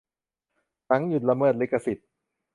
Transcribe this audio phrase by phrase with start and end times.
[0.87, 2.07] หนัง หยุดละเมิดลิขสิทธิ์